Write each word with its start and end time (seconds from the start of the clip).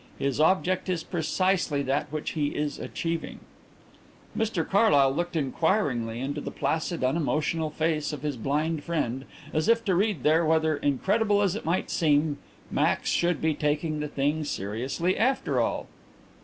His 0.17 0.39
object 0.39 0.89
is 0.89 1.03
precisely 1.03 1.83
that 1.83 2.11
which 2.11 2.31
he 2.31 2.47
is 2.47 2.79
achieving." 2.79 3.39
Mr 4.35 4.67
Carlyle 4.67 5.11
looked 5.13 5.35
inquiringly 5.35 6.19
into 6.19 6.41
the 6.41 6.49
placid, 6.49 7.03
unemotional 7.03 7.69
face 7.69 8.11
of 8.11 8.23
his 8.23 8.35
blind 8.35 8.83
friend, 8.83 9.25
as 9.53 9.69
if 9.69 9.85
to 9.85 9.93
read 9.93 10.23
there 10.23 10.43
whether, 10.43 10.75
incredible 10.77 11.43
as 11.43 11.53
it 11.55 11.65
might 11.65 11.91
seem, 11.91 12.39
Max 12.71 13.11
should 13.11 13.41
be 13.43 13.53
taking 13.53 13.99
the 13.99 14.07
thing 14.07 14.43
seriously 14.43 15.15
after 15.15 15.61
all. 15.61 15.85